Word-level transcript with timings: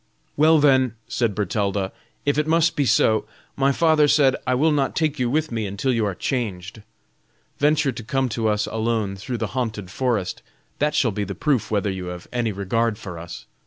"Well, 0.35 0.57
then," 0.57 0.95
said 1.07 1.35
Bertalda, 1.35 1.91
"if 2.25 2.39
it 2.39 2.47
must 2.47 2.75
be 2.75 2.87
so, 2.87 3.27
my 3.55 3.71
father 3.71 4.07
said, 4.07 4.35
'I 4.47 4.55
will 4.55 4.71
not 4.71 4.95
take 4.95 5.19
you 5.19 5.29
with 5.29 5.51
me 5.51 5.67
until 5.67 5.93
you 5.93 6.07
are 6.07 6.15
changed. 6.15 6.81
Venture 7.59 7.91
to 7.91 8.03
come 8.03 8.27
to 8.29 8.47
us 8.47 8.65
alone 8.65 9.15
through 9.15 9.37
the 9.37 9.53
haunted 9.53 9.91
forest; 9.91 10.41
that 10.79 10.95
shall 10.95 11.11
be 11.11 11.23
the 11.23 11.35
proof 11.35 11.69
whether 11.69 11.91
you 11.91 12.05
have 12.05 12.27
any 12.33 12.51
regard 12.51 12.97
for 12.97 13.19
us. 13.19 13.45